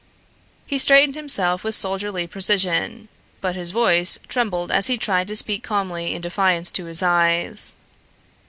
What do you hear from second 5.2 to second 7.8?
to speak calmly in defiance to his eyes.